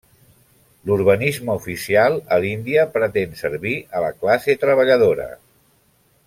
[0.89, 5.29] L'urbanisme oficial a l'Índia pretén servir a la classe treballadora.